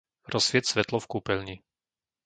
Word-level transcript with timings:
Rozsvieť 0.33 0.65
svetlo 0.67 0.97
v 1.01 1.05
kúpeľni. 1.13 1.55